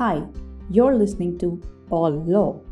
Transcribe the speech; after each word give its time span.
Hi, 0.00 0.22
you're 0.70 0.94
listening 0.96 1.36
to 1.40 1.60
All 1.90 2.24
Law, 2.24 2.62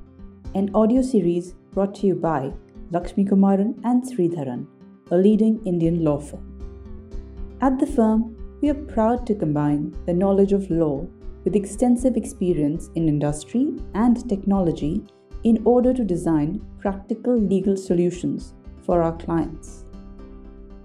an 0.54 0.71
audio 0.75 1.03
series 1.03 1.53
brought 1.72 1.95
to 1.97 2.06
you 2.06 2.15
by 2.15 2.54
Lakshmi 2.90 3.27
Kumaran 3.27 3.78
and 3.85 4.03
Sridharan, 4.03 4.67
a 5.10 5.17
leading 5.19 5.63
Indian 5.67 6.03
law 6.03 6.21
firm. 6.21 7.59
At 7.60 7.78
the 7.78 7.87
firm, 7.87 8.35
we 8.63 8.71
are 8.71 8.87
proud 8.95 9.27
to 9.27 9.35
combine 9.35 9.95
the 10.06 10.14
knowledge 10.14 10.54
of 10.54 10.71
law 10.71 11.06
with 11.45 11.54
extensive 11.54 12.17
experience 12.17 12.88
in 12.95 13.10
industry 13.10 13.74
and 13.92 14.26
technology 14.26 15.04
in 15.45 15.60
order 15.67 15.92
to 15.92 16.06
design 16.06 16.66
practical 16.79 17.37
legal 17.37 17.77
solutions 17.77 18.55
for 18.87 19.02
our 19.02 19.19
clients. 19.19 19.84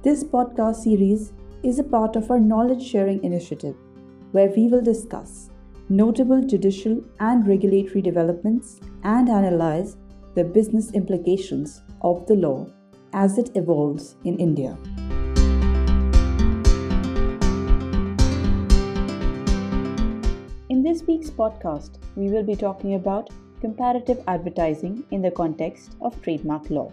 This 0.01 0.25
podcast 0.25 0.83
series 0.83 1.31
is 1.63 1.79
a 1.79 1.85
part 1.85 2.17
of 2.17 2.29
our 2.29 2.39
knowledge 2.41 2.85
sharing 2.85 3.23
initiative 3.23 3.77
where 4.33 4.49
we 4.49 4.67
will 4.67 4.81
discuss 4.81 5.49
notable 5.95 6.41
judicial 6.41 7.03
and 7.19 7.47
regulatory 7.47 8.01
developments 8.01 8.79
and 9.03 9.29
analyze 9.29 9.95
the 10.33 10.43
business 10.43 10.91
implications 10.93 11.83
of 12.01 12.25
the 12.25 12.33
law 12.33 12.65
as 13.13 13.37
it 13.37 13.51
evolves 13.53 14.15
in 14.23 14.39
India. 14.39 14.75
In 20.69 20.81
this 20.81 21.03
week's 21.03 21.29
podcast, 21.29 21.99
we 22.15 22.29
will 22.29 22.41
be 22.43 22.55
talking 22.55 22.95
about 22.95 23.29
comparative 23.61 24.19
advertising 24.27 25.03
in 25.11 25.21
the 25.21 25.29
context 25.29 25.95
of 26.01 26.19
trademark 26.23 26.71
law. 26.71 26.91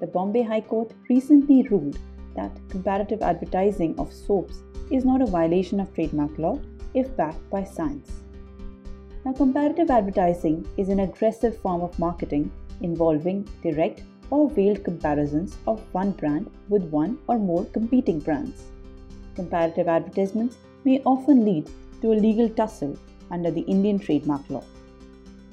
The 0.00 0.06
Bombay 0.06 0.44
High 0.44 0.62
Court 0.62 0.94
recently 1.10 1.68
ruled 1.68 1.98
that 2.36 2.58
comparative 2.70 3.20
advertising 3.20 3.98
of 3.98 4.10
soaps 4.10 4.62
is 4.90 5.04
not 5.04 5.20
a 5.20 5.26
violation 5.26 5.78
of 5.78 5.92
trademark 5.94 6.38
law 6.38 6.58
if 6.94 7.14
backed 7.18 7.50
by 7.50 7.64
science. 7.64 8.10
Now, 9.24 9.34
comparative 9.34 9.90
advertising 9.90 10.66
is 10.78 10.88
an 10.88 11.00
aggressive 11.00 11.58
form 11.58 11.82
of 11.82 11.98
marketing 11.98 12.50
involving 12.80 13.46
direct 13.62 14.02
or 14.30 14.48
veiled 14.48 14.82
comparisons 14.82 15.58
of 15.66 15.82
one 15.92 16.12
brand 16.12 16.50
with 16.70 16.84
one 16.84 17.18
or 17.26 17.38
more 17.38 17.66
competing 17.66 18.18
brands. 18.20 18.62
Comparative 19.34 19.88
advertisements 19.88 20.56
may 20.84 21.02
often 21.04 21.44
lead 21.44 21.68
to 22.00 22.12
a 22.12 22.22
legal 22.26 22.48
tussle 22.48 22.96
under 23.30 23.50
the 23.50 23.60
Indian 23.62 23.98
trademark 23.98 24.48
law. 24.48 24.64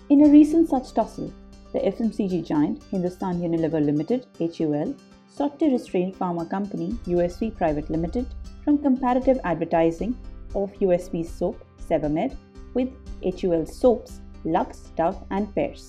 In 0.09 0.25
a 0.25 0.29
recent 0.29 0.69
such 0.69 0.93
tussle, 0.93 1.33
the 1.73 1.79
FMCG 1.79 2.45
giant 2.45 2.81
Hindustan 2.91 3.41
Unilever 3.41 3.83
Limited 3.83 4.25
HUL 4.39 4.95
sought 5.27 5.59
to 5.59 5.69
restrain 5.69 6.13
pharma 6.13 6.49
company 6.49 6.91
USV 7.05 7.55
Private 7.57 7.89
Limited 7.89 8.25
from 8.63 8.77
comparative 8.77 9.39
advertising 9.43 10.17
of 10.55 10.71
USV 10.79 11.27
soap 11.27 11.61
Sebamed 11.87 12.37
with 12.77 12.89
HUL 13.41 13.65
soaps 13.65 14.21
Lux, 14.45 14.91
Dove 14.95 15.23
and 15.31 15.53
Pears. 15.55 15.85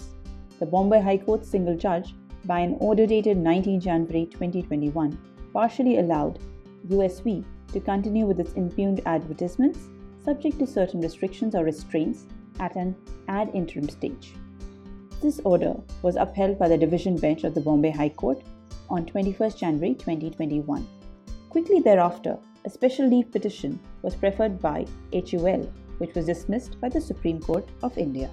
The 0.58 0.66
Bombay 0.66 1.00
High 1.00 1.18
Court 1.18 1.44
single 1.44 1.76
judge 1.76 2.14
by 2.46 2.60
an 2.60 2.76
order 2.80 3.06
dated 3.06 3.36
19 3.36 3.80
January 3.80 4.26
2021 4.26 5.18
partially 5.52 5.98
allowed 5.98 6.38
USV 6.88 7.44
to 7.72 7.80
continue 7.80 8.26
with 8.26 8.40
its 8.40 8.54
impugned 8.54 9.02
advertisements 9.06 9.80
subject 10.24 10.58
to 10.58 10.66
certain 10.66 11.00
restrictions 11.00 11.54
or 11.54 11.64
restraints 11.64 12.24
at 12.60 12.76
an 12.76 12.94
ad 13.28 13.50
interim 13.54 13.88
stage. 13.88 14.32
This 15.22 15.40
order 15.44 15.74
was 16.02 16.16
upheld 16.16 16.58
by 16.58 16.68
the 16.68 16.78
division 16.78 17.16
bench 17.16 17.44
of 17.44 17.54
the 17.54 17.60
Bombay 17.60 17.90
High 17.90 18.10
Court 18.10 18.42
on 18.88 19.04
21 19.04 19.50
January 19.50 19.94
2021. 19.94 20.86
Quickly 21.50 21.80
thereafter, 21.80 22.38
a 22.64 22.70
special 22.70 23.08
leave 23.08 23.30
petition 23.30 23.78
was 24.02 24.14
preferred 24.14 24.60
by 24.60 24.86
HUL, 25.12 25.70
which 25.98 26.14
was 26.14 26.26
dismissed 26.26 26.80
by 26.80 26.88
the 26.88 27.00
Supreme 27.00 27.40
Court 27.40 27.68
of 27.82 27.96
India. 27.98 28.30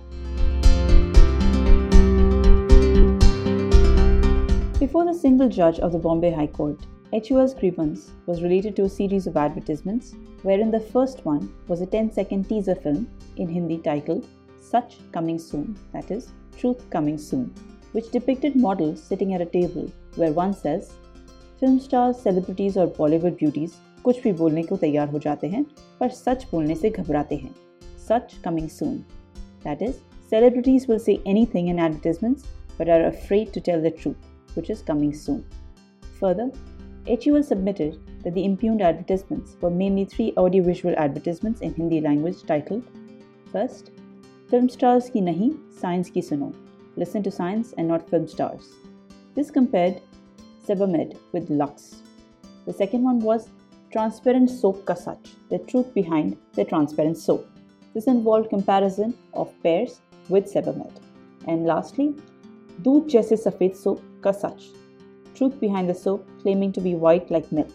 Before 4.79 5.05
the 5.05 5.13
single 5.13 5.49
judge 5.49 5.79
of 5.79 5.91
the 5.91 5.99
Bombay 5.99 6.31
High 6.31 6.47
Court, 6.47 6.79
HUL's 7.11 7.53
grievance 7.53 8.11
was 8.25 8.41
related 8.41 8.75
to 8.75 8.83
a 8.83 8.89
series 8.89 9.25
of 9.25 9.37
advertisements, 9.37 10.13
wherein 10.43 10.69
the 10.69 10.79
first 10.79 11.23
one 11.25 11.53
was 11.67 11.81
a 11.81 11.85
10 11.85 12.11
second 12.11 12.49
teaser 12.49 12.75
film 12.75 13.07
in 13.37 13.47
Hindi 13.47 13.77
titled 13.77 14.27
Sach 14.59 14.91
Coming 15.11 15.39
Soon, 15.39 15.77
that 15.93 16.11
is, 16.11 16.31
Truth 16.57 16.89
Coming 16.89 17.17
Soon, 17.17 17.53
which 17.93 18.11
depicted 18.11 18.55
models 18.55 19.01
sitting 19.01 19.33
at 19.33 19.41
a 19.41 19.45
table 19.45 19.91
where 20.15 20.33
one 20.33 20.53
says, 20.53 20.93
Film 21.59 21.79
stars, 21.79 22.19
celebrities, 22.19 22.75
or 22.75 22.87
Bollywood 22.87 23.37
beauties 23.37 23.77
कुछ 24.05 24.23
भी 24.23 24.33
बोलने 24.41 24.63
को 24.63 24.77
तैयार 24.77 25.09
हो 25.09 25.19
जाते 25.19 25.47
हैं 25.47 25.65
पर 25.99 26.09
सच 26.23 26.45
बोलने 26.51 26.75
से 26.75 26.89
घबराते 26.89 27.35
हैं 27.35 27.53
such 28.07 28.35
coming 28.43 28.69
soon 28.69 28.97
that 29.63 29.81
is 29.81 29.95
celebrities 30.29 30.85
will 30.89 30.99
say 30.99 31.19
anything 31.27 31.69
in 31.69 31.79
advertisements 31.79 32.43
but 32.77 32.89
are 32.89 33.05
afraid 33.05 33.53
to 33.53 33.61
tell 33.61 33.81
the 33.81 33.91
truth, 33.91 34.17
which 34.55 34.69
is 34.69 34.81
coming 34.81 35.13
soon. 35.13 35.45
Further, 36.19 36.51
HUL 37.07 37.43
submitted 37.43 37.99
that 38.23 38.33
the 38.33 38.43
impugned 38.43 38.81
advertisements 38.81 39.55
were 39.61 39.69
mainly 39.69 40.05
three 40.05 40.33
audiovisual 40.37 40.95
advertisements 40.97 41.61
in 41.61 41.73
Hindi 41.73 42.01
language 42.01 42.43
titled 42.45 42.83
First, 43.51 43.91
Film 44.49 44.69
Stars 44.69 45.09
Ki 45.09 45.21
Nahi, 45.21 45.57
Science 45.79 46.09
Ki 46.09 46.21
Suno. 46.21 46.53
Listen 46.97 47.21
to 47.23 47.31
science 47.31 47.73
and 47.77 47.87
not 47.87 48.09
film 48.09 48.27
stars. 48.27 48.69
This 49.35 49.51
compared 49.51 50.01
Sebamed 50.67 51.17
with 51.31 51.49
Lux. 51.49 52.01
The 52.65 52.73
second 52.73 53.03
one 53.03 53.19
was 53.19 53.49
Transparent 53.95 54.49
Soap 54.49 54.85
Ka 54.85 54.93
Sach, 54.93 55.25
the 55.49 55.57
truth 55.57 55.93
behind 55.93 56.35
the 56.55 56.65
transparent 56.65 57.17
soap. 57.17 57.47
This 57.93 58.07
involved 58.07 58.49
comparison 58.49 59.13
of 59.33 59.53
Pears 59.63 60.01
with 60.27 60.51
Sebamed. 60.53 60.97
And 61.47 61.65
lastly, 61.65 62.13
Doodh 62.81 63.09
Jaise 63.09 63.39
Safed 63.39 63.77
Soap 63.77 64.03
Ka 64.21 64.33
truth 65.33 65.57
behind 65.61 65.89
the 65.89 65.95
soap 65.95 66.27
claiming 66.41 66.73
to 66.73 66.81
be 66.81 66.93
white 66.93 67.31
like 67.31 67.49
milk. 67.53 67.71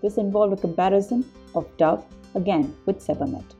This 0.00 0.16
involved 0.16 0.54
a 0.54 0.56
comparison 0.56 1.30
of 1.54 1.68
Dove 1.76 2.02
again 2.34 2.74
with 2.86 3.06
Sebamed. 3.06 3.54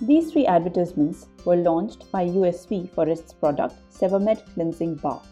These 0.00 0.32
three 0.32 0.46
advertisements 0.46 1.28
were 1.44 1.62
launched 1.70 2.10
by 2.10 2.26
USV 2.26 2.90
for 2.90 3.08
its 3.08 3.32
product 3.32 3.76
Sebamed 3.96 4.42
Cleansing 4.54 4.96
Bar. 4.96 5.22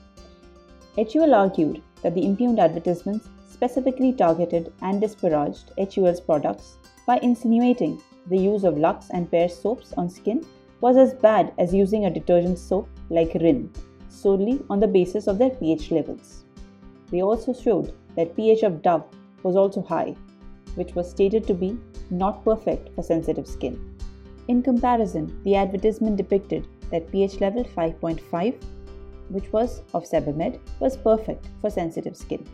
HUL 0.96 1.34
argued 1.34 1.82
that 2.02 2.14
the 2.14 2.24
impugned 2.24 2.60
advertisements 2.60 3.28
specifically 3.52 4.12
targeted 4.12 4.72
and 4.82 5.00
disparaged 5.00 5.72
HUL's 5.78 6.20
products 6.20 6.76
by 7.06 7.18
insinuating 7.18 8.00
the 8.28 8.38
use 8.38 8.64
of 8.64 8.78
Lux 8.78 9.10
and 9.10 9.30
Pear 9.30 9.48
soaps 9.48 9.92
on 9.94 10.08
skin 10.08 10.44
was 10.80 10.96
as 10.96 11.14
bad 11.14 11.52
as 11.58 11.74
using 11.74 12.06
a 12.06 12.10
detergent 12.10 12.58
soap 12.58 12.88
like 13.10 13.34
Rin 13.34 13.70
solely 14.08 14.60
on 14.70 14.78
the 14.78 14.86
basis 14.86 15.26
of 15.26 15.38
their 15.38 15.50
pH 15.50 15.90
levels. 15.90 16.44
They 17.10 17.22
also 17.22 17.52
showed 17.52 17.94
that 18.16 18.36
pH 18.36 18.62
of 18.62 18.82
Dove 18.82 19.04
was 19.42 19.56
also 19.56 19.82
high, 19.82 20.14
which 20.74 20.94
was 20.94 21.10
stated 21.10 21.46
to 21.46 21.54
be 21.54 21.76
not 22.10 22.44
perfect 22.44 22.94
for 22.94 23.02
sensitive 23.02 23.46
skin. 23.46 23.96
In 24.48 24.62
comparison, 24.62 25.40
the 25.44 25.56
advertisement 25.56 26.16
depicted 26.16 26.66
that 26.90 27.10
pH 27.10 27.40
level 27.40 27.64
5.5, 27.64 28.62
which 29.28 29.52
was 29.52 29.82
of 29.94 30.04
Sebamed, 30.04 30.58
was 30.78 30.96
perfect 30.96 31.48
for 31.60 31.70
sensitive 31.70 32.16
skin. 32.16 32.46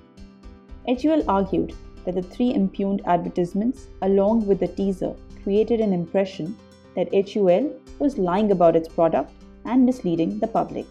HUL 0.88 1.22
argued 1.28 1.74
that 2.04 2.14
the 2.14 2.22
three 2.22 2.54
impugned 2.54 3.02
advertisements, 3.04 3.88
along 4.00 4.46
with 4.46 4.60
the 4.60 4.68
teaser, 4.68 5.14
created 5.42 5.80
an 5.80 5.92
impression 5.92 6.56
that 6.94 7.12
HUL 7.12 7.70
was 7.98 8.16
lying 8.16 8.52
about 8.52 8.74
its 8.74 8.88
product 8.88 9.30
and 9.66 9.84
misleading 9.84 10.38
the 10.38 10.46
public. 10.46 10.86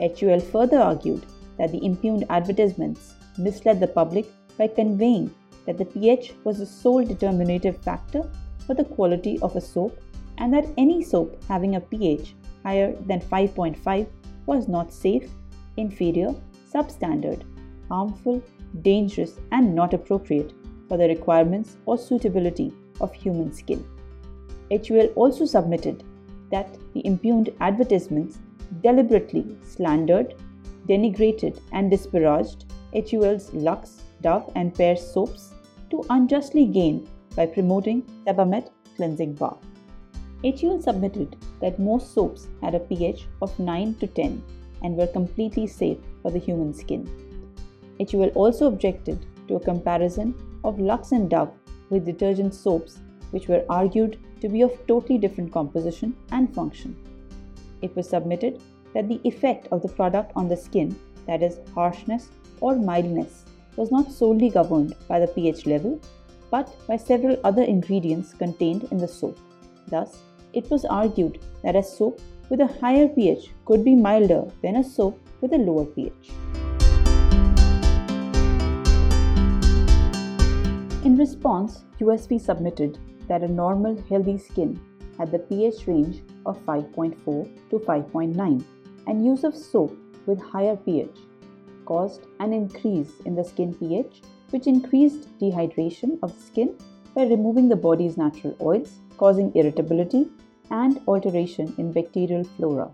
HUL 0.00 0.40
further 0.40 0.80
argued 0.80 1.24
that 1.58 1.70
the 1.70 1.84
impugned 1.84 2.24
advertisements 2.28 3.14
misled 3.38 3.78
the 3.78 3.86
public 3.86 4.26
by 4.58 4.66
conveying 4.66 5.32
that 5.66 5.78
the 5.78 5.84
pH 5.84 6.32
was 6.44 6.58
the 6.58 6.66
sole 6.66 7.04
determinative 7.04 7.76
factor 7.78 8.28
for 8.66 8.74
the 8.74 8.84
quality 8.84 9.38
of 9.42 9.54
a 9.54 9.60
soap 9.60 10.00
and 10.38 10.52
that 10.52 10.66
any 10.76 11.02
soap 11.02 11.40
having 11.46 11.76
a 11.76 11.80
pH 11.80 12.34
higher 12.64 12.92
than 13.06 13.20
5.5 13.20 14.06
was 14.46 14.68
not 14.68 14.92
safe, 14.92 15.30
inferior, 15.76 16.34
substandard, 16.72 17.44
harmful, 17.90 18.42
dangerous, 18.82 19.38
and 19.52 19.74
not 19.74 19.94
appropriate 19.94 20.52
for 20.88 20.96
the 20.96 21.08
requirements 21.08 21.76
or 21.86 21.98
suitability 21.98 22.72
of 23.00 23.12
human 23.12 23.52
skin. 23.52 23.84
HUL 24.70 25.06
also 25.16 25.44
submitted 25.44 26.04
that 26.50 26.76
the 26.94 27.04
impugned 27.06 27.52
advertisements 27.60 28.38
deliberately 28.82 29.56
slandered, 29.64 30.34
denigrated, 30.88 31.60
and 31.72 31.90
disparaged 31.90 32.66
HUL's 32.92 33.52
Lux, 33.52 34.02
Dove, 34.20 34.50
and 34.54 34.74
Pear 34.74 34.96
soaps 34.96 35.52
to 35.90 36.04
unjustly 36.10 36.66
gain 36.66 37.08
by 37.36 37.46
promoting 37.46 38.02
Sebamed 38.26 38.70
cleansing 38.96 39.34
bar. 39.34 39.56
HUL 40.42 40.80
submitted 40.80 41.36
that 41.60 41.78
most 41.78 42.14
soaps 42.14 42.48
had 42.62 42.74
a 42.74 42.80
pH 42.80 43.26
of 43.42 43.58
9 43.58 43.94
to 44.00 44.06
10 44.06 44.42
and 44.82 44.96
were 44.96 45.06
completely 45.06 45.66
safe 45.66 45.98
for 46.22 46.30
the 46.30 46.38
human 46.38 46.72
skin. 46.72 47.29
HUL 48.00 48.28
also 48.30 48.66
objected 48.66 49.26
to 49.48 49.56
a 49.56 49.60
comparison 49.60 50.34
of 50.64 50.78
Lux 50.78 51.12
and 51.12 51.28
Dove 51.28 51.52
with 51.90 52.06
detergent 52.06 52.54
soaps 52.54 52.98
which 53.30 53.48
were 53.48 53.64
argued 53.68 54.18
to 54.40 54.48
be 54.48 54.62
of 54.62 54.86
totally 54.86 55.18
different 55.18 55.52
composition 55.52 56.16
and 56.32 56.54
function. 56.54 56.96
It 57.82 57.94
was 57.96 58.08
submitted 58.08 58.60
that 58.94 59.08
the 59.08 59.20
effect 59.24 59.68
of 59.70 59.82
the 59.82 59.88
product 59.88 60.32
on 60.36 60.48
the 60.48 60.56
skin, 60.56 60.98
that 61.26 61.42
is, 61.42 61.58
harshness 61.74 62.28
or 62.60 62.76
mildness, 62.76 63.44
was 63.76 63.90
not 63.90 64.10
solely 64.10 64.50
governed 64.50 64.94
by 65.08 65.20
the 65.20 65.28
pH 65.28 65.66
level 65.66 66.00
but 66.50 66.74
by 66.86 66.96
several 66.96 67.38
other 67.44 67.62
ingredients 67.62 68.34
contained 68.34 68.88
in 68.90 68.98
the 68.98 69.06
soap. 69.06 69.38
Thus, 69.88 70.18
it 70.52 70.68
was 70.68 70.84
argued 70.84 71.38
that 71.62 71.76
a 71.76 71.82
soap 71.82 72.20
with 72.48 72.60
a 72.60 72.66
higher 72.66 73.08
pH 73.08 73.50
could 73.64 73.84
be 73.84 73.94
milder 73.94 74.44
than 74.62 74.76
a 74.76 74.84
soap 74.84 75.20
with 75.40 75.52
a 75.52 75.58
lower 75.58 75.84
pH. 75.84 76.30
In 81.02 81.16
response, 81.16 81.84
USV 81.98 82.38
submitted 82.38 82.98
that 83.26 83.42
a 83.42 83.48
normal 83.48 83.96
healthy 84.10 84.36
skin 84.36 84.78
had 85.16 85.32
the 85.32 85.38
pH 85.38 85.86
range 85.86 86.22
of 86.44 86.58
5.4 86.66 87.70
to 87.70 87.78
5.9 87.78 88.64
and 89.06 89.24
use 89.24 89.42
of 89.44 89.56
soap 89.56 89.96
with 90.26 90.38
higher 90.42 90.76
pH 90.76 91.16
caused 91.86 92.26
an 92.40 92.52
increase 92.52 93.12
in 93.24 93.34
the 93.34 93.42
skin 93.42 93.72
pH 93.72 94.20
which 94.50 94.66
increased 94.66 95.26
dehydration 95.38 96.18
of 96.22 96.34
the 96.34 96.42
skin 96.42 96.76
by 97.14 97.22
removing 97.22 97.70
the 97.70 97.82
body's 97.88 98.18
natural 98.18 98.54
oils 98.60 98.98
causing 99.16 99.50
irritability 99.54 100.28
and 100.70 101.00
alteration 101.08 101.74
in 101.78 101.92
bacterial 101.92 102.44
flora. 102.44 102.90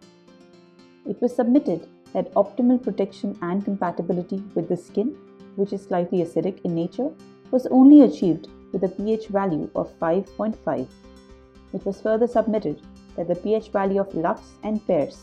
It 1.08 1.20
was 1.20 1.34
submitted 1.34 1.88
that 2.12 2.32
optimal 2.34 2.80
protection 2.80 3.36
and 3.42 3.64
compatibility 3.64 4.44
with 4.54 4.68
the 4.68 4.76
skin, 4.76 5.16
which 5.56 5.72
is 5.72 5.82
slightly 5.82 6.18
acidic 6.18 6.60
in 6.64 6.74
nature, 6.74 7.10
was 7.50 7.66
only 7.66 8.02
achieved 8.02 8.48
with 8.72 8.84
a 8.84 8.88
pH 8.88 9.28
value 9.28 9.70
of 9.74 9.92
5.5. 9.98 10.88
It 11.72 11.86
was 11.86 12.00
further 12.00 12.26
submitted 12.26 12.82
that 13.16 13.28
the 13.28 13.34
pH 13.34 13.70
value 13.70 14.00
of 14.00 14.14
Lux 14.14 14.40
and 14.62 14.84
Pears 14.86 15.18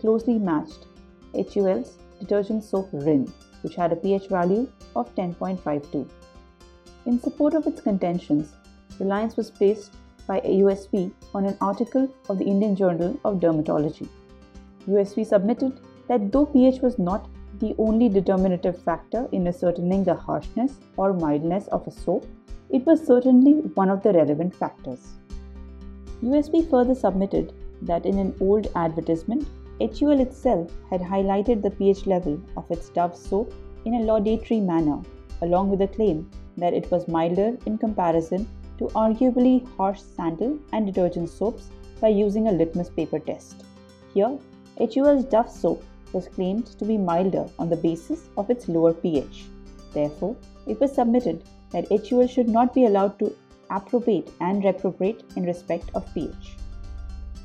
closely 0.00 0.38
matched 0.38 0.86
HUL's 1.34 1.98
detergent 2.20 2.64
soap 2.64 2.88
Rin, 2.92 3.32
which 3.62 3.74
had 3.74 3.92
a 3.92 3.96
pH 3.96 4.28
value 4.28 4.68
of 4.96 5.14
10.52. 5.14 6.08
In 7.06 7.20
support 7.20 7.54
of 7.54 7.66
its 7.66 7.80
contentions, 7.80 8.52
reliance 8.98 9.36
was 9.36 9.50
placed 9.50 9.92
by 10.26 10.40
USV 10.40 11.12
on 11.34 11.44
an 11.44 11.56
article 11.60 12.08
of 12.28 12.38
the 12.38 12.44
Indian 12.44 12.74
Journal 12.74 13.18
of 13.24 13.40
Dermatology. 13.40 14.08
USV 14.88 15.26
submitted 15.26 15.80
that 16.08 16.32
though 16.32 16.46
pH 16.46 16.80
was 16.80 16.98
not 16.98 17.28
the 17.60 17.74
only 17.78 18.08
determinative 18.08 18.80
factor 18.82 19.28
in 19.32 19.46
ascertaining 19.46 20.04
the 20.04 20.14
harshness 20.14 20.74
or 20.96 21.12
mildness 21.12 21.68
of 21.68 21.86
a 21.86 21.90
soap, 21.90 22.26
it 22.70 22.84
was 22.86 23.06
certainly 23.06 23.52
one 23.74 23.90
of 23.90 24.02
the 24.02 24.12
relevant 24.12 24.54
factors. 24.54 25.14
USV 26.22 26.68
further 26.70 26.94
submitted 26.94 27.52
that 27.82 28.06
in 28.06 28.18
an 28.18 28.34
old 28.40 28.68
advertisement, 28.74 29.46
HUL 29.80 30.20
itself 30.20 30.70
had 30.90 31.00
highlighted 31.00 31.62
the 31.62 31.70
pH 31.70 32.06
level 32.06 32.40
of 32.56 32.70
its 32.70 32.88
Dove 32.90 33.16
soap 33.16 33.52
in 33.84 33.94
a 33.94 34.02
laudatory 34.02 34.60
manner, 34.60 35.00
along 35.42 35.70
with 35.70 35.82
a 35.82 35.88
claim 35.88 36.30
that 36.56 36.72
it 36.72 36.90
was 36.90 37.08
milder 37.08 37.56
in 37.66 37.76
comparison 37.76 38.48
to 38.78 38.84
arguably 38.94 39.66
harsh 39.76 40.00
sandal 40.00 40.58
and 40.72 40.86
detergent 40.86 41.28
soaps 41.28 41.68
by 42.00 42.08
using 42.08 42.48
a 42.48 42.52
litmus 42.52 42.90
paper 42.90 43.18
test. 43.18 43.64
Here, 44.14 44.38
HUL's 44.78 45.24
Dove 45.24 45.50
soap 45.50 45.82
was 46.14 46.28
claimed 46.28 46.66
to 46.78 46.84
be 46.84 46.96
milder 46.96 47.46
on 47.58 47.68
the 47.68 47.76
basis 47.76 48.28
of 48.36 48.50
its 48.50 48.68
lower 48.68 48.92
pH. 48.92 49.46
Therefore, 49.92 50.36
it 50.66 50.80
was 50.80 50.94
submitted 50.94 51.44
that 51.72 51.88
HUL 51.88 52.26
should 52.26 52.48
not 52.48 52.72
be 52.72 52.86
allowed 52.86 53.18
to 53.18 53.34
approbate 53.70 54.30
and 54.40 54.64
reprobate 54.64 55.24
in 55.36 55.44
respect 55.44 55.90
of 55.94 56.12
pH. 56.14 56.56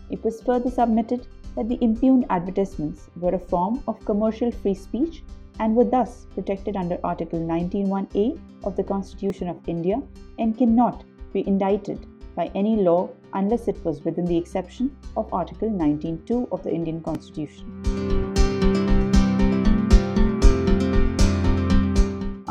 It 0.09 0.23
was 0.23 0.41
further 0.41 0.69
submitted 0.69 1.27
that 1.55 1.67
the 1.67 1.83
impugned 1.83 2.25
advertisements 2.29 3.09
were 3.19 3.35
a 3.35 3.39
form 3.39 3.83
of 3.87 4.03
commercial 4.05 4.51
free 4.51 4.73
speech 4.75 5.23
and 5.59 5.75
were 5.75 5.83
thus 5.83 6.25
protected 6.33 6.75
under 6.75 6.99
Article 7.03 7.39
19.1a 7.39 8.39
of 8.63 8.75
the 8.75 8.83
Constitution 8.83 9.49
of 9.49 9.57
India 9.67 10.01
and 10.37 10.57
cannot 10.57 11.03
be 11.33 11.45
indicted 11.47 12.05
by 12.35 12.49
any 12.55 12.77
law 12.77 13.09
unless 13.33 13.67
it 13.67 13.83
was 13.83 14.03
within 14.05 14.25
the 14.25 14.37
exception 14.37 14.95
of 15.17 15.33
Article 15.33 15.69
19.2 15.69 16.51
of 16.51 16.63
the 16.63 16.71
Indian 16.71 17.01
Constitution. 17.01 17.78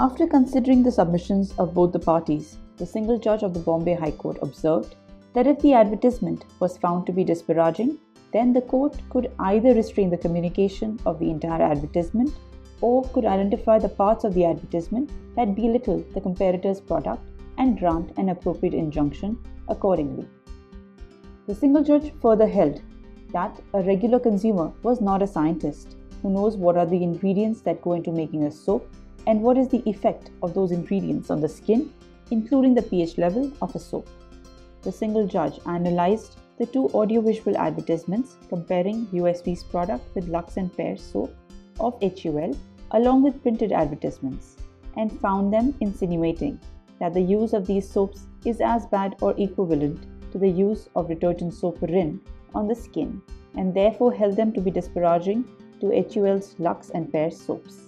After 0.01 0.29
considering 0.29 0.85
the 0.85 0.93
submissions 0.93 1.53
of 1.59 1.75
both 1.75 1.91
the 1.91 1.99
parties, 1.99 2.57
the 2.77 2.87
single 2.87 3.19
judge 3.19 3.43
of 3.43 3.53
the 3.53 3.59
Bombay 3.59 3.95
High 3.95 4.13
Court 4.13 4.39
observed 4.43 4.95
that 5.35 5.49
if 5.49 5.59
the 5.59 5.73
advertisement 5.73 6.45
was 6.61 6.79
found 6.79 7.05
to 7.07 7.13
be 7.13 7.25
disparaging, 7.25 7.99
then 8.33 8.53
the 8.53 8.61
court 8.61 8.97
could 9.11 9.33
either 9.41 9.75
restrain 9.75 10.09
the 10.09 10.17
communication 10.17 11.01
of 11.05 11.19
the 11.19 11.29
entire 11.29 11.63
advertisement 11.63 12.31
or 12.81 13.03
could 13.09 13.25
identify 13.25 13.81
the 13.81 13.89
parts 13.89 14.23
of 14.23 14.35
the 14.35 14.45
advertisement 14.45 15.11
that 15.35 15.57
belittle 15.57 16.05
the 16.15 16.21
comparator's 16.21 16.81
product 16.81 17.21
and 17.57 17.77
grant 17.81 18.17
an 18.19 18.29
appropriate 18.29 18.75
injunction 18.75 19.37
accordingly. 19.67 20.29
The 21.49 21.57
single 21.57 21.83
judge 21.83 22.13
further 22.23 22.47
held 22.47 22.83
that 23.33 23.61
a 23.75 23.83
regular 23.83 24.21
consumer 24.21 24.71
was 24.85 25.01
not 25.01 25.23
a 25.23 25.27
scientist 25.27 25.97
who 26.23 26.31
knows 26.31 26.57
what 26.57 26.77
are 26.77 26.87
the 26.87 27.03
ingredients 27.03 27.63
that 27.63 27.83
go 27.83 27.95
into 27.95 28.13
making 28.13 28.45
a 28.45 28.53
soap 28.53 28.89
and 29.29 29.43
what 29.43 29.59
is 29.59 29.69
the 29.69 29.83
effect 29.89 30.31
of 30.43 30.55
those 30.55 30.73
ingredients 30.73 31.31
on 31.31 31.41
the 31.41 31.49
skin, 31.49 31.93
including 32.31 32.75
the 32.75 32.83
pH 32.83 33.19
level 33.19 33.53
of 33.61 33.75
a 33.77 33.79
soap. 33.79 34.09
The 34.83 34.91
single 34.91 35.27
judge 35.27 35.61
analyzed 35.67 36.37
the 36.59 36.65
two 36.65 36.89
audiovisual 36.89 37.59
advertisements 37.59 38.37
comparing 38.49 39.07
USV's 39.09 39.63
product 39.65 40.15
with 40.15 40.29
Lux 40.29 40.57
and 40.57 40.75
Pears 40.75 41.03
soap 41.03 41.37
of 41.79 42.01
HUL 42.03 42.57
along 42.93 43.23
with 43.23 43.43
printed 43.43 43.71
advertisements 43.71 44.57
and 44.97 45.21
found 45.21 45.53
them 45.53 45.75
insinuating 45.81 46.59
that 46.99 47.13
the 47.13 47.21
use 47.21 47.53
of 47.53 47.67
these 47.67 47.89
soaps 47.89 48.27
is 48.47 48.63
as 48.63 48.87
bad 48.87 49.15
or 49.21 49.35
equivalent 49.37 50.07
to 50.33 50.39
the 50.39 50.49
use 50.49 50.89
of 50.97 51.09
detergent 51.09 51.53
soap 51.53 51.83
Rin 51.83 52.21
on 52.55 52.67
the 52.67 52.75
skin 52.75 53.21
and 53.57 53.75
therefore 53.75 54.13
held 54.13 54.37
them 54.37 54.53
to 54.53 54.61
be 54.61 54.71
disparaging 54.71 55.45
to 55.81 55.93
HUL's 56.15 56.55
Lux 56.59 56.91
and 56.91 57.13
Pears 57.13 57.39
soaps. 57.39 57.88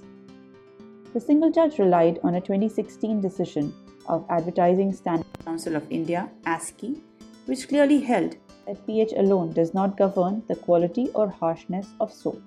The 1.13 1.19
single 1.19 1.51
judge 1.51 1.81
relied 1.81 2.21
on 2.23 2.37
a 2.37 2.41
2016 2.41 3.21
decision 3.21 3.75
of 4.07 4.25
Advertising 4.31 4.93
Standards 4.93 5.45
Council 5.45 5.75
of 5.75 5.91
India, 5.91 6.31
ASCI, 6.45 7.01
which 7.47 7.67
clearly 7.67 8.01
held 8.01 8.37
that 8.65 8.87
pH 8.87 9.15
alone 9.17 9.53
does 9.53 9.75
not 9.75 9.97
govern 9.99 10.45
the 10.47 10.55
quality 10.55 11.11
or 11.17 11.29
harshness 11.29 11.89
of 11.99 12.13
soap. 12.13 12.41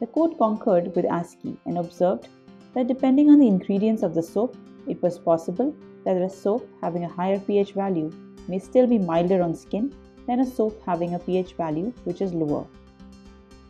The 0.00 0.06
court 0.06 0.36
concurred 0.36 0.94
with 0.94 1.06
ASCI 1.06 1.56
and 1.64 1.78
observed 1.78 2.28
that 2.74 2.88
depending 2.88 3.30
on 3.30 3.38
the 3.38 3.48
ingredients 3.48 4.02
of 4.02 4.14
the 4.14 4.22
soap, 4.22 4.54
it 4.86 5.02
was 5.02 5.18
possible 5.18 5.74
that 6.04 6.20
a 6.20 6.28
soap 6.28 6.68
having 6.82 7.04
a 7.04 7.08
higher 7.08 7.40
pH 7.40 7.72
value 7.72 8.12
may 8.48 8.58
still 8.58 8.86
be 8.86 8.98
milder 8.98 9.40
on 9.42 9.54
skin 9.54 9.94
than 10.26 10.40
a 10.40 10.46
soap 10.46 10.78
having 10.84 11.14
a 11.14 11.18
pH 11.18 11.54
value 11.54 11.90
which 12.04 12.20
is 12.20 12.34
lower. 12.34 12.66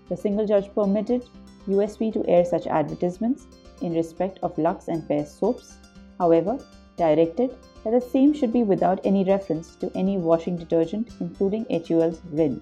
The 0.09 0.17
single 0.17 0.45
judge 0.45 0.75
permitted 0.75 1.25
USV 1.69 2.13
to 2.15 2.27
air 2.29 2.45
such 2.45 2.67
advertisements 2.67 3.47
in 3.81 3.95
respect 3.95 4.39
of 4.43 4.57
Lux 4.59 4.89
and 4.89 5.07
Pears 5.07 5.31
soaps, 5.31 5.77
however, 6.19 6.59
directed 6.97 7.57
that 7.85 7.93
the 7.93 8.01
same 8.01 8.33
should 8.33 8.53
be 8.53 8.63
without 8.63 9.01
any 9.05 9.25
reference 9.25 9.77
to 9.77 9.91
any 9.95 10.19
washing 10.19 10.57
detergent, 10.57 11.09
including 11.21 11.65
HUL's 11.71 12.21
Rin. 12.31 12.61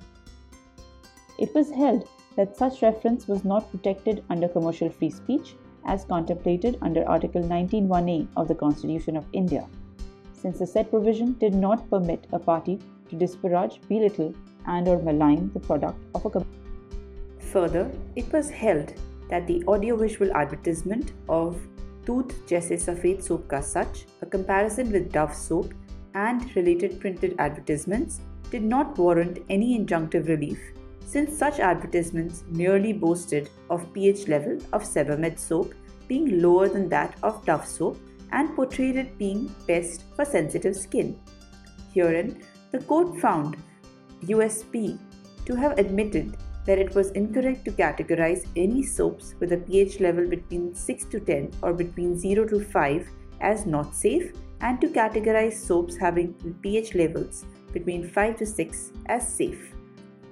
It 1.39 1.55
was 1.55 1.71
held 1.71 2.09
that 2.37 2.57
such 2.57 2.83
reference 2.83 3.27
was 3.27 3.45
not 3.45 3.71
protected 3.71 4.23
under 4.31 4.49
commercial 4.49 4.91
free 4.91 5.11
speech 5.11 5.57
as 5.87 6.05
contemplated 6.05 6.79
under 6.83 7.09
Article 7.09 7.43
19.1a 7.43 8.29
of 8.37 8.49
the 8.49 8.55
Constitution 8.55 9.17
of 9.17 9.25
India, 9.33 9.67
since 10.33 10.59
the 10.59 10.67
said 10.67 10.91
provision 10.91 11.33
did 11.41 11.55
not 11.55 11.89
permit 11.91 12.27
a 12.33 12.39
party 12.39 12.79
to 13.09 13.17
disparage, 13.17 13.81
belittle, 13.89 14.35
and 14.67 14.87
or 14.87 14.99
malign 15.03 15.51
the 15.55 15.61
product 15.61 15.99
of 16.15 16.25
a 16.27 16.31
company. 16.31 16.59
Further, 17.53 17.91
it 18.15 18.31
was 18.33 18.51
held 18.51 18.93
that 19.29 19.47
the 19.47 19.63
audiovisual 19.67 20.33
advertisement 20.33 21.13
of 21.29 21.61
Doodh 22.05 22.33
Jaise 22.47 22.81
Safed 22.81 23.23
Soap 23.23 23.49
Ka 23.49 23.61
Sach, 23.61 23.89
a 24.23 24.27
comparison 24.27 24.91
with 24.91 25.13
Dove 25.13 25.35
soap, 25.35 25.75
and 26.15 26.55
related 26.57 26.99
printed 27.01 27.35
advertisements 27.39 28.21
did 28.51 28.63
not 28.63 28.97
warrant 28.97 29.39
any 29.51 29.79
injunctive 29.79 30.29
relief 30.29 30.59
since 31.05 31.37
such 31.39 31.59
advertisements 31.59 32.45
merely 32.49 32.93
boasted 32.93 33.49
of 33.71 33.93
pH 33.95 34.29
level 34.29 34.59
of 34.73 34.83
Sebamed 34.83 35.39
soap 35.39 35.75
being 36.07 36.41
lower 36.43 36.69
than 36.69 36.89
that 36.89 37.17
of 37.23 37.45
Dove 37.47 37.67
soap 37.67 37.99
and 38.33 38.55
portrayed 38.55 38.97
it 38.97 39.17
being 39.19 39.55
best 39.67 40.05
for 40.15 40.25
sensitive 40.25 40.77
skin. 40.77 41.19
Herein, 41.95 42.43
the 42.73 42.81
court 42.81 43.19
found 43.21 43.57
USV 44.25 44.99
to 45.47 45.55
have 45.55 45.79
admitted 45.79 46.37
that 46.69 46.79
it 46.85 46.95
was 46.95 47.11
incorrect 47.23 47.65
to 47.65 47.73
categorize 47.73 48.43
any 48.65 48.83
soaps 48.83 49.35
with 49.41 49.53
a 49.53 49.63
pH 49.67 50.01
level 50.01 50.27
between 50.35 50.75
6 50.75 51.05
to 51.13 51.21
10 51.21 51.51
or 51.63 51.73
between 51.73 52.19
0 52.19 52.47
to 52.49 52.61
5 52.61 53.09
as 53.41 53.65
not 53.75 53.95
safe 53.95 54.33
and 54.61 54.81
to 54.83 54.89
categorize 54.89 55.55
soaps 55.69 55.97
having 55.97 56.35
pH 56.63 56.95
levels 56.95 57.45
between 57.73 58.07
5 58.09 58.37
to 58.41 58.47
6 58.47 58.91
as 59.07 59.33
safe. 59.41 59.73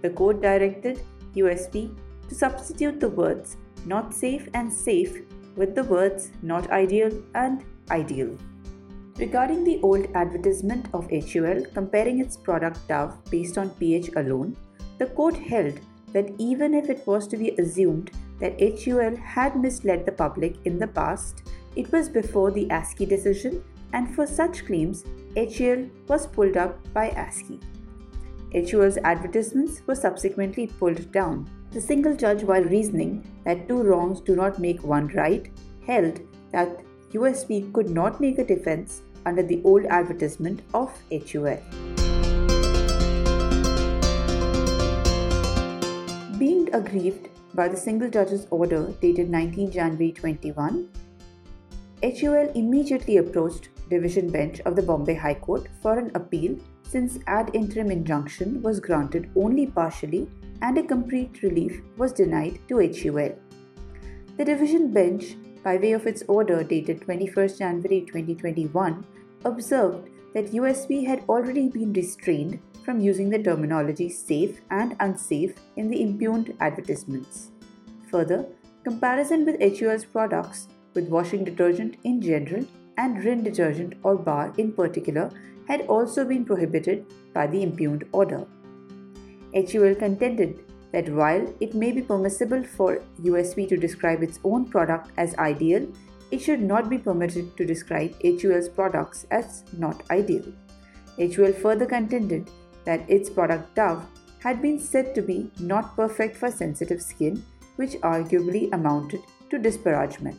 The 0.02 0.10
court 0.10 0.42
directed 0.42 1.00
USV 1.34 1.94
to 2.28 2.34
substitute 2.34 3.00
the 3.00 3.08
words 3.08 3.56
not 3.86 4.12
safe 4.12 4.48
and 4.52 4.70
safe 4.70 5.18
with 5.56 5.74
the 5.74 5.84
words 5.84 6.30
not 6.42 6.70
ideal 6.70 7.10
and 7.34 7.64
ideal. 7.90 8.36
Regarding 9.18 9.64
the 9.64 9.80
old 9.80 10.06
advertisement 10.14 10.88
of 10.92 11.10
HUL 11.10 11.64
comparing 11.72 12.18
its 12.20 12.36
product 12.36 12.86
Dove 12.88 13.14
based 13.30 13.56
on 13.56 13.70
pH 13.70 14.10
alone, 14.16 14.56
the 14.98 15.06
court 15.06 15.36
held 15.36 15.80
that 16.16 16.32
even 16.38 16.72
if 16.72 16.88
it 16.88 17.06
was 17.06 17.26
to 17.28 17.36
be 17.36 17.50
assumed 17.62 18.10
that 18.40 18.58
HUL 18.58 19.16
had 19.16 19.60
misled 19.64 20.06
the 20.06 20.12
public 20.12 20.54
in 20.64 20.78
the 20.78 20.86
past, 20.86 21.42
it 21.76 21.92
was 21.92 22.08
before 22.08 22.50
the 22.50 22.64
ASCI 22.68 23.06
decision, 23.06 23.62
and 23.92 24.14
for 24.14 24.26
such 24.26 24.64
claims, 24.64 25.04
HUL 25.36 25.82
was 26.08 26.26
pulled 26.26 26.56
up 26.56 26.78
by 26.94 27.10
ASCI. 27.10 27.60
HUL's 28.70 28.96
advertisements 29.04 29.82
were 29.86 29.94
subsequently 29.94 30.66
pulled 30.66 31.12
down. 31.12 31.50
The 31.72 31.82
single 31.82 32.16
judge, 32.16 32.42
while 32.44 32.64
reasoning 32.64 33.12
that 33.44 33.68
two 33.68 33.82
wrongs 33.82 34.22
do 34.22 34.34
not 34.34 34.58
make 34.58 34.82
one 34.82 35.08
right, 35.08 35.50
held 35.86 36.20
that 36.52 36.80
USV 37.12 37.74
could 37.74 37.90
not 37.90 38.22
make 38.22 38.38
a 38.38 38.44
defense 38.54 39.02
under 39.26 39.42
the 39.42 39.60
old 39.64 39.84
advertisement 39.84 40.62
of 40.72 40.90
HUL. 41.10 41.95
Being 46.66 46.84
aggrieved 46.84 47.28
by 47.54 47.68
the 47.68 47.76
single 47.76 48.10
judge's 48.10 48.48
order 48.50 48.92
dated 49.00 49.30
19 49.30 49.70
January 49.70 50.10
21, 50.10 50.88
HUL 52.02 52.50
immediately 52.56 53.18
approached 53.18 53.68
Division 53.88 54.30
Bench 54.30 54.58
of 54.62 54.74
the 54.74 54.82
Bombay 54.82 55.14
High 55.14 55.34
Court 55.34 55.68
for 55.80 55.96
an 55.96 56.10
appeal 56.16 56.58
since 56.82 57.20
ad 57.28 57.52
interim 57.54 57.92
injunction 57.92 58.62
was 58.62 58.80
granted 58.80 59.30
only 59.36 59.66
partially 59.66 60.28
and 60.60 60.76
a 60.76 60.82
complete 60.82 61.40
relief 61.42 61.82
was 61.96 62.12
denied 62.12 62.58
to 62.66 62.78
HUL. 62.78 63.30
The 64.36 64.44
Division 64.44 64.92
Bench, 64.92 65.36
by 65.62 65.76
way 65.76 65.92
of 65.92 66.08
its 66.08 66.24
order 66.26 66.64
dated 66.64 67.02
21 67.02 67.48
January 67.56 68.00
2021, 68.00 69.06
observed 69.44 70.08
that 70.36 70.52
USV 70.52 71.06
had 71.06 71.22
already 71.30 71.66
been 71.74 71.94
restrained 71.94 72.58
from 72.84 73.00
using 73.00 73.30
the 73.30 73.42
terminology 73.42 74.10
safe 74.10 74.60
and 74.70 74.94
unsafe 75.00 75.54
in 75.76 75.88
the 75.88 76.02
impugned 76.02 76.54
advertisements. 76.60 77.52
Further, 78.10 78.44
comparison 78.84 79.46
with 79.46 79.62
HUL's 79.78 80.04
products 80.04 80.68
with 80.92 81.08
washing 81.08 81.42
detergent 81.42 81.96
in 82.04 82.20
general 82.20 82.66
and 82.98 83.24
Rin 83.24 83.42
detergent 83.44 83.94
or 84.02 84.14
bar 84.16 84.52
in 84.58 84.72
particular 84.72 85.30
had 85.68 85.86
also 85.86 86.22
been 86.22 86.44
prohibited 86.44 87.06
by 87.32 87.46
the 87.46 87.62
impugned 87.62 88.04
order. 88.12 88.46
HUL 89.54 89.94
contended 89.94 90.60
that 90.92 91.08
while 91.08 91.50
it 91.60 91.74
may 91.74 91.92
be 91.92 92.02
permissible 92.02 92.62
for 92.62 93.02
USV 93.22 93.70
to 93.70 93.78
describe 93.78 94.22
its 94.22 94.38
own 94.44 94.66
product 94.66 95.12
as 95.16 95.34
ideal, 95.36 95.88
it 96.30 96.40
should 96.40 96.60
not 96.60 96.90
be 96.90 96.98
permitted 96.98 97.56
to 97.56 97.64
describe 97.64 98.14
HUL's 98.22 98.68
products 98.68 99.26
as 99.30 99.64
not 99.76 100.02
ideal. 100.10 100.44
HUL 101.18 101.52
further 101.52 101.86
contended 101.86 102.50
that 102.84 103.08
its 103.08 103.30
product 103.30 103.74
Dove 103.74 104.04
had 104.40 104.60
been 104.62 104.78
said 104.78 105.14
to 105.14 105.22
be 105.22 105.50
not 105.60 105.96
perfect 105.96 106.36
for 106.36 106.50
sensitive 106.50 107.02
skin, 107.02 107.42
which 107.76 107.92
arguably 108.14 108.72
amounted 108.72 109.20
to 109.50 109.58
disparagement. 109.58 110.38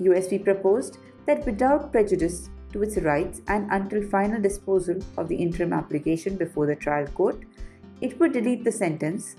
USV 0.00 0.44
proposed 0.44 0.98
that 1.26 1.44
without 1.44 1.92
prejudice 1.92 2.48
to 2.72 2.82
its 2.82 2.96
rights 2.98 3.42
and 3.48 3.70
until 3.70 4.02
final 4.02 4.40
disposal 4.40 4.98
of 5.16 5.28
the 5.28 5.36
interim 5.36 5.72
application 5.72 6.36
before 6.36 6.66
the 6.66 6.76
trial 6.76 7.06
court, 7.08 7.44
it 8.00 8.18
would 8.18 8.32
delete 8.32 8.64
the 8.64 8.72
sentence, 8.72 9.36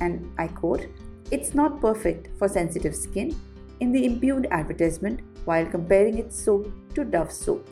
and 0.00 0.30
I 0.38 0.46
quote, 0.48 0.86
It's 1.30 1.54
not 1.54 1.80
perfect 1.80 2.28
for 2.38 2.48
sensitive 2.48 2.94
skin 2.94 3.38
in 3.80 3.92
the 3.92 4.04
impugned 4.04 4.46
advertisement 4.50 5.20
while 5.44 5.66
comparing 5.66 6.18
its 6.18 6.42
soap 6.42 6.70
to 6.94 7.04
Dove 7.04 7.32
soap. 7.32 7.68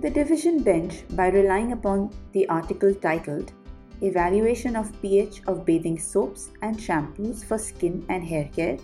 The 0.00 0.10
division 0.10 0.62
bench, 0.62 1.04
by 1.10 1.28
relying 1.28 1.72
upon 1.72 2.10
the 2.32 2.48
article 2.48 2.94
titled 2.94 3.52
Evaluation 4.02 4.76
of 4.76 4.90
pH 5.02 5.42
of 5.46 5.66
Bathing 5.66 5.98
Soaps 5.98 6.50
and 6.62 6.76
Shampoos 6.76 7.44
for 7.44 7.58
Skin 7.58 8.04
and 8.08 8.24
Hair 8.24 8.48
Care, 8.56 8.78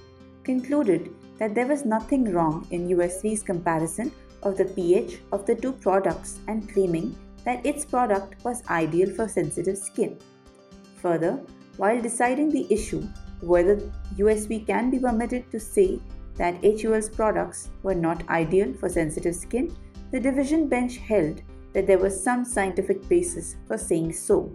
concluded 0.44 1.10
that 1.38 1.54
there 1.54 1.66
was 1.66 1.84
nothing 1.84 2.32
wrong 2.32 2.66
in 2.70 2.88
USV's 2.88 3.42
comparison 3.42 4.12
of 4.42 4.56
the 4.56 4.66
pH 4.66 5.18
of 5.32 5.46
the 5.46 5.54
two 5.54 5.72
products 5.72 6.38
and 6.48 6.70
claiming 6.70 7.16
that 7.44 7.64
its 7.64 7.84
product 7.84 8.44
was 8.44 8.62
ideal 8.68 9.10
for 9.10 9.26
sensitive 9.26 9.78
skin. 9.78 10.18
Further, 11.00 11.40
while 11.78 12.00
deciding 12.00 12.50
the 12.50 12.66
issue 12.70 13.06
whether 13.40 13.76
USV 14.16 14.66
can 14.66 14.90
be 14.90 14.98
permitted 14.98 15.50
to 15.50 15.60
say 15.60 16.00
that 16.36 16.62
HUL's 16.62 17.08
products 17.08 17.70
were 17.82 17.94
not 17.94 18.28
ideal 18.28 18.72
for 18.74 18.88
sensitive 18.88 19.34
skin, 19.34 19.74
the 20.10 20.20
division 20.20 20.68
bench 20.68 20.98
held 20.98 21.42
that 21.72 21.86
there 21.86 21.98
was 21.98 22.22
some 22.22 22.44
scientific 22.44 23.06
basis 23.08 23.56
for 23.66 23.76
saying 23.76 24.12
so. 24.12 24.52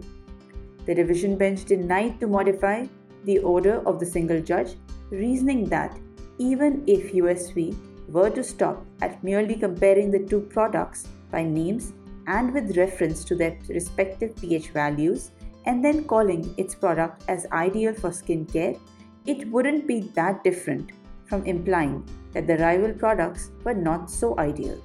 The 0.86 0.94
division 0.94 1.36
bench 1.36 1.64
denied 1.64 2.18
to 2.20 2.26
modify 2.26 2.86
the 3.24 3.38
order 3.38 3.86
of 3.86 4.00
the 4.00 4.06
single 4.06 4.40
judge, 4.40 4.74
reasoning 5.10 5.66
that 5.66 5.98
even 6.38 6.82
if 6.86 7.12
USV 7.12 7.76
were 8.08 8.30
to 8.30 8.42
stop 8.42 8.84
at 9.00 9.22
merely 9.22 9.54
comparing 9.54 10.10
the 10.10 10.26
two 10.26 10.40
products 10.40 11.06
by 11.30 11.44
names 11.44 11.92
and 12.26 12.52
with 12.52 12.76
reference 12.76 13.24
to 13.24 13.34
their 13.34 13.58
respective 13.68 14.34
pH 14.36 14.70
values, 14.70 15.30
and 15.66 15.84
then 15.84 16.04
calling 16.04 16.54
its 16.56 16.74
product 16.74 17.24
as 17.28 17.46
ideal 17.52 17.94
for 17.94 18.10
skincare, 18.10 18.78
it 19.26 19.48
wouldn't 19.48 19.86
be 19.86 20.00
that 20.14 20.42
different 20.42 20.92
from 21.26 21.44
implying 21.44 22.04
that 22.32 22.46
the 22.46 22.58
rival 22.58 22.92
products 22.92 23.50
were 23.64 23.74
not 23.74 24.10
so 24.10 24.38
ideal. 24.38 24.82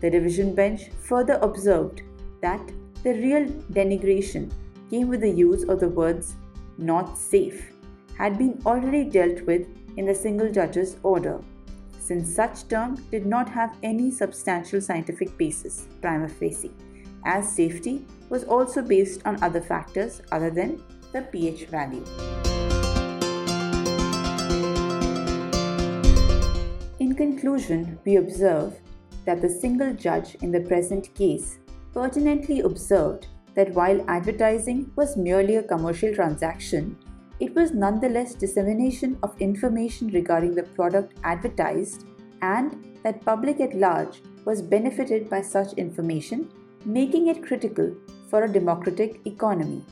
The 0.00 0.10
division 0.10 0.54
bench 0.54 0.90
further 1.00 1.38
observed 1.42 2.02
that 2.40 2.72
the 3.02 3.12
real 3.12 3.46
denigration 3.72 4.50
came 4.90 5.08
with 5.08 5.20
the 5.20 5.30
use 5.30 5.64
of 5.64 5.80
the 5.80 5.88
words 5.88 6.34
not 6.78 7.16
safe 7.18 7.72
had 8.16 8.38
been 8.38 8.60
already 8.64 9.04
dealt 9.04 9.42
with 9.42 9.66
in 9.96 10.06
the 10.06 10.14
single 10.14 10.50
judge's 10.50 10.96
order, 11.02 11.40
since 11.98 12.34
such 12.34 12.68
term 12.68 12.96
did 13.10 13.26
not 13.26 13.48
have 13.48 13.76
any 13.82 14.10
substantial 14.10 14.80
scientific 14.80 15.36
basis 15.38 15.88
prima 16.00 16.28
facie, 16.28 16.72
as 17.24 17.50
safety 17.50 18.06
was 18.28 18.44
also 18.44 18.82
based 18.82 19.26
on 19.26 19.42
other 19.42 19.60
factors 19.60 20.22
other 20.32 20.50
than 20.50 20.82
the 21.12 21.22
pH 21.22 21.66
value. 21.66 22.04
In 27.00 27.14
conclusion, 27.14 27.98
we 28.04 28.16
observe 28.16 28.80
that 29.24 29.40
the 29.40 29.48
single 29.48 29.92
judge 29.92 30.36
in 30.42 30.50
the 30.50 30.60
present 30.60 31.14
case 31.14 31.58
pertinently 31.92 32.60
observed 32.60 33.28
that 33.54 33.72
while 33.72 34.04
advertising 34.08 34.90
was 34.96 35.16
merely 35.16 35.56
a 35.56 35.62
commercial 35.62 36.14
transaction, 36.14 36.96
it 37.40 37.54
was 37.54 37.72
nonetheless 37.72 38.34
dissemination 38.34 39.18
of 39.22 39.40
information 39.40 40.08
regarding 40.08 40.54
the 40.54 40.62
product 40.62 41.14
advertised 41.24 42.04
and 42.42 42.98
that 43.02 43.24
public 43.24 43.60
at 43.60 43.74
large 43.74 44.22
was 44.44 44.62
benefited 44.62 45.28
by 45.30 45.40
such 45.40 45.72
information, 45.74 46.48
making 46.84 47.28
it 47.28 47.42
critical 47.42 47.94
for 48.28 48.44
a 48.44 48.52
democratic 48.52 49.20
economy. 49.26 49.82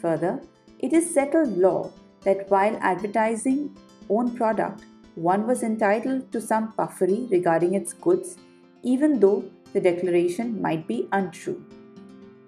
Further, 0.00 0.40
it 0.78 0.92
is 0.92 1.12
settled 1.12 1.56
law 1.56 1.90
that 2.22 2.50
while 2.50 2.78
advertising 2.80 3.76
own 4.08 4.34
product, 4.36 4.82
one 5.14 5.46
was 5.46 5.62
entitled 5.62 6.32
to 6.32 6.40
some 6.40 6.72
puffery 6.72 7.28
regarding 7.30 7.74
its 7.74 7.92
goods, 7.92 8.38
even 8.82 9.20
though 9.20 9.44
the 9.72 9.80
declaration 9.80 10.60
might 10.60 10.86
be 10.86 11.08
untrue. 11.12 11.62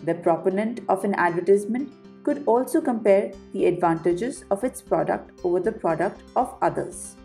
The 0.04 0.14
proponent 0.14 0.81
of 0.88 1.04
an 1.04 1.14
advertisement 1.14 1.92
could 2.25 2.42
also 2.47 2.81
compare 2.81 3.33
the 3.52 3.66
advantages 3.66 4.45
of 4.50 4.64
its 4.64 4.81
product 4.81 5.31
over 5.45 5.61
the 5.61 5.73
product 5.73 6.23
of 6.37 6.54
others. 6.62 7.16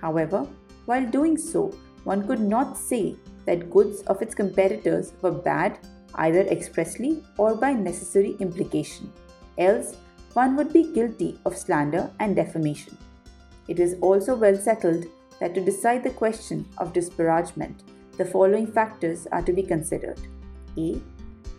However, 0.00 0.46
while 0.86 1.06
doing 1.06 1.36
so, 1.36 1.72
one 2.04 2.26
could 2.26 2.40
not 2.40 2.76
say 2.76 3.16
that 3.46 3.70
goods 3.70 4.02
of 4.02 4.20
its 4.20 4.34
competitors 4.34 5.12
were 5.22 5.32
bad 5.32 5.78
either 6.16 6.42
expressly 6.42 7.22
or 7.36 7.54
by 7.54 7.72
necessary 7.72 8.36
implication, 8.40 9.12
else, 9.58 9.96
one 10.34 10.56
would 10.56 10.72
be 10.72 10.92
guilty 10.92 11.38
of 11.46 11.56
slander 11.56 12.10
and 12.20 12.36
defamation. 12.36 12.96
It 13.68 13.80
is 13.80 13.96
also 14.00 14.34
well 14.34 14.56
settled 14.56 15.06
that 15.40 15.54
to 15.54 15.64
decide 15.64 16.02
the 16.02 16.10
question 16.10 16.66
of 16.78 16.92
disparagement, 16.92 17.82
the 18.16 18.24
following 18.24 18.66
factors 18.66 19.26
are 19.32 19.42
to 19.42 19.52
be 19.52 19.62
considered 19.62 20.20
A. 20.78 21.00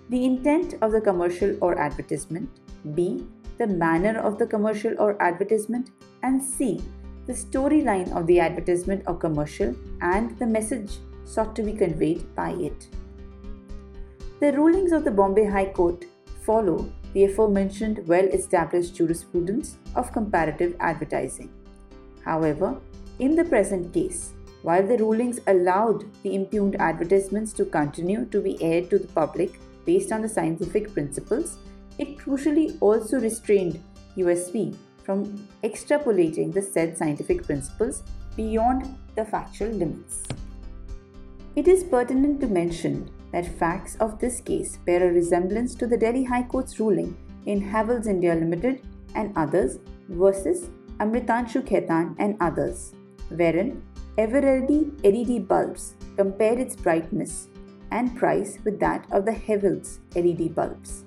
The 0.09 0.25
intent 0.25 0.75
of 0.81 0.91
the 0.91 1.01
commercial 1.01 1.55
or 1.61 1.77
advertisement. 1.77 2.49
B. 2.95 3.25
The 3.57 3.67
manner 3.67 4.19
of 4.19 4.39
the 4.39 4.47
commercial 4.47 4.95
or 4.99 5.21
advertisement. 5.21 5.91
And 6.23 6.41
C. 6.41 6.81
The 7.25 7.33
storyline 7.33 8.15
of 8.15 8.25
the 8.25 8.39
advertisement 8.39 9.03
or 9.05 9.15
commercial 9.15 9.75
and 10.01 10.37
the 10.39 10.47
message 10.47 10.97
sought 11.27 11.55
to 11.55 11.63
be 11.63 11.73
conveyed 11.73 12.23
by 12.35 12.51
it. 12.51 12.87
The 14.39 14.53
rulings 14.53 14.91
of 14.91 15.03
the 15.03 15.11
Bombay 15.11 15.45
High 15.45 15.71
Court 15.71 16.05
follow 16.45 16.89
the 17.13 17.25
aforementioned 17.25 18.07
well 18.07 18.25
established 18.25 18.95
jurisprudence 18.95 19.77
of 19.95 20.13
comparative 20.13 20.75
advertising. 20.79 21.51
However, 22.23 22.79
in 23.19 23.35
the 23.35 23.45
present 23.45 23.93
case, 23.93 24.33
while 24.61 24.85
the 24.85 24.97
rulings 24.97 25.39
allowed 25.47 26.05
the 26.23 26.35
impugned 26.35 26.75
advertisements 26.79 27.53
to 27.53 27.65
continue 27.65 28.25
to 28.25 28.41
be 28.41 28.61
aired 28.61 28.89
to 28.89 28.99
the 28.99 29.07
public 29.07 29.59
based 29.85 30.11
on 30.11 30.21
the 30.21 30.29
scientific 30.29 30.93
principles, 30.93 31.57
it 31.97 32.17
crucially 32.17 32.77
also 32.79 33.19
restrained 33.19 33.81
USV 34.17 34.75
from 35.03 35.47
extrapolating 35.63 36.53
the 36.53 36.61
said 36.61 36.97
scientific 36.97 37.45
principles 37.45 38.03
beyond 38.35 38.97
the 39.15 39.25
factual 39.25 39.69
limits. 39.69 40.27
It 41.59 41.67
is 41.67 41.83
pertinent 41.83 42.39
to 42.41 42.47
mention 42.47 43.09
that 43.31 43.57
facts 43.59 43.95
of 43.99 44.19
this 44.19 44.41
case 44.41 44.77
bear 44.85 45.09
a 45.09 45.11
resemblance 45.11 45.73
to 45.77 45.87
the 45.87 45.97
Delhi 45.97 46.23
High 46.23 46.43
Court's 46.43 46.79
ruling 46.79 47.17
in 47.47 47.59
Havells 47.59 48.05
India 48.05 48.35
Limited 48.35 48.83
and 49.15 49.35
others 49.35 49.79
versus 50.07 50.69
Amritanshu 50.99 51.63
Khaitan 51.67 52.15
and 52.19 52.37
others, 52.39 52.93
wherein 53.29 53.81
Eveready 54.19 54.81
LED 55.03 55.47
bulbs 55.47 55.95
compared 56.15 56.59
its 56.59 56.75
brightness 56.75 57.47
and 57.89 58.15
price 58.15 58.59
with 58.63 58.79
that 58.79 59.07
of 59.11 59.25
the 59.25 59.31
Havells 59.31 59.97
LED 60.15 60.53
bulbs. 60.53 61.05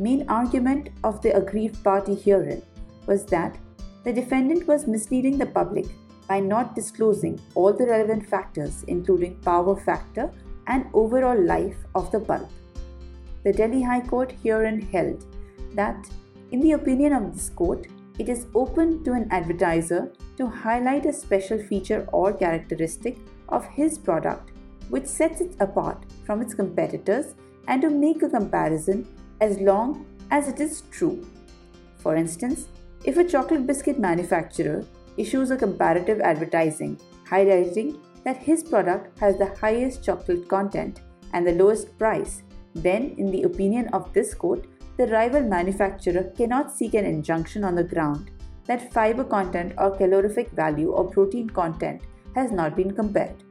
Main 0.00 0.28
argument 0.28 0.88
of 1.04 1.22
the 1.22 1.36
aggrieved 1.36 1.84
party 1.84 2.16
herein 2.16 2.62
was 3.06 3.24
that 3.26 3.56
the 4.02 4.12
defendant 4.12 4.66
was 4.66 4.88
misleading 4.88 5.38
the 5.38 5.46
public 5.46 5.86
by 6.28 6.40
not 6.40 6.74
disclosing 6.74 7.40
all 7.54 7.72
the 7.72 7.86
relevant 7.86 8.28
factors, 8.28 8.84
including 8.88 9.36
power 9.36 9.76
factor 9.76 10.30
and 10.66 10.86
overall 10.92 11.40
life 11.40 11.76
of 11.94 12.10
the 12.10 12.18
bulb. 12.18 12.48
The 13.44 13.52
Delhi 13.52 13.82
High 13.82 14.00
Court 14.00 14.32
herein 14.42 14.80
held 14.80 15.24
that, 15.74 16.08
in 16.50 16.60
the 16.60 16.72
opinion 16.72 17.12
of 17.12 17.32
this 17.32 17.50
court, 17.50 17.86
it 18.18 18.28
is 18.28 18.46
open 18.54 19.04
to 19.04 19.12
an 19.12 19.28
advertiser 19.30 20.12
to 20.38 20.46
highlight 20.46 21.06
a 21.06 21.12
special 21.12 21.62
feature 21.62 22.08
or 22.12 22.32
characteristic 22.32 23.18
of 23.48 23.64
his 23.66 23.98
product 23.98 24.52
which 24.88 25.06
sets 25.06 25.40
it 25.40 25.54
apart 25.60 26.04
from 26.24 26.40
its 26.40 26.54
competitors 26.54 27.34
and 27.68 27.82
to 27.82 27.90
make 27.90 28.22
a 28.22 28.28
comparison 28.28 29.06
as 29.40 29.58
long 29.58 30.06
as 30.30 30.48
it 30.48 30.60
is 30.60 30.82
true. 30.90 31.26
For 31.98 32.16
instance, 32.16 32.68
if 33.04 33.16
a 33.16 33.24
chocolate 33.24 33.66
biscuit 33.66 33.98
manufacturer 33.98 34.84
issues 35.16 35.50
a 35.50 35.56
comparative 35.56 36.20
advertising 36.20 36.98
highlighting 37.28 37.98
that 38.24 38.36
his 38.36 38.62
product 38.62 39.18
has 39.18 39.38
the 39.38 39.54
highest 39.60 40.04
chocolate 40.04 40.48
content 40.48 41.00
and 41.32 41.46
the 41.46 41.52
lowest 41.52 41.96
price, 41.98 42.42
then, 42.74 43.14
in 43.18 43.30
the 43.30 43.42
opinion 43.44 43.88
of 43.92 44.12
this 44.12 44.34
court, 44.34 44.66
the 44.96 45.06
rival 45.08 45.42
manufacturer 45.42 46.24
cannot 46.36 46.72
seek 46.72 46.94
an 46.94 47.04
injunction 47.04 47.64
on 47.64 47.74
the 47.74 47.84
ground 47.84 48.30
that 48.66 48.92
fiber 48.92 49.24
content 49.24 49.72
or 49.78 49.96
calorific 49.96 50.50
value 50.50 50.90
or 50.90 51.08
protein 51.08 51.48
content 51.48 52.02
has 52.34 52.50
not 52.50 52.74
been 52.76 52.92
compared. 52.92 53.44